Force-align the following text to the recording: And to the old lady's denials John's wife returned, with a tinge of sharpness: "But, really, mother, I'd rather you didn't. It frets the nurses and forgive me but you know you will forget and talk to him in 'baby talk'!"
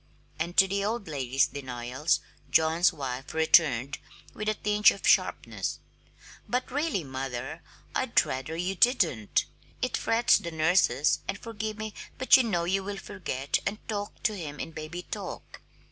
And 0.39 0.57
to 0.57 0.67
the 0.67 0.83
old 0.83 1.07
lady's 1.07 1.45
denials 1.45 2.21
John's 2.49 2.91
wife 2.91 3.35
returned, 3.35 3.99
with 4.33 4.49
a 4.49 4.55
tinge 4.55 4.89
of 4.89 5.07
sharpness: 5.07 5.77
"But, 6.49 6.71
really, 6.71 7.03
mother, 7.03 7.61
I'd 7.93 8.25
rather 8.25 8.55
you 8.55 8.73
didn't. 8.73 9.45
It 9.79 9.95
frets 9.95 10.39
the 10.39 10.49
nurses 10.49 11.19
and 11.27 11.37
forgive 11.37 11.77
me 11.77 11.93
but 12.17 12.35
you 12.35 12.41
know 12.41 12.63
you 12.63 12.83
will 12.83 12.97
forget 12.97 13.59
and 13.63 13.77
talk 13.87 14.23
to 14.23 14.35
him 14.35 14.59
in 14.59 14.71
'baby 14.71 15.03
talk'!" 15.03 15.61